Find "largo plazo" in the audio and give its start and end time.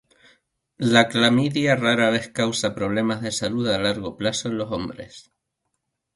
3.77-4.47